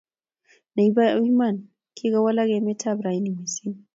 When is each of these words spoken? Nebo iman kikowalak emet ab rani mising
Nebo 0.75 1.01
iman 1.29 1.55
kikowalak 1.97 2.49
emet 2.57 2.81
ab 2.89 2.99
rani 3.05 3.29
mising 3.37 3.75